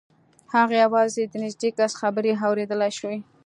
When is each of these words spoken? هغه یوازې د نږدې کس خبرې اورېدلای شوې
هغه 0.55 0.75
یوازې 0.83 1.23
د 1.27 1.33
نږدې 1.43 1.69
کس 1.77 1.91
خبرې 2.01 2.31
اورېدلای 2.45 2.91
شوې 2.99 3.17